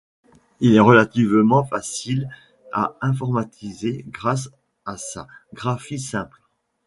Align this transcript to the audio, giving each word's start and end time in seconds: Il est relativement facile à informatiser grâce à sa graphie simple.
Il 0.61 0.73
est 0.75 0.79
relativement 0.79 1.63
facile 1.63 2.27
à 2.71 2.95
informatiser 3.01 4.03
grâce 4.07 4.49
à 4.83 4.97
sa 4.97 5.27
graphie 5.53 5.99
simple. 5.99 6.41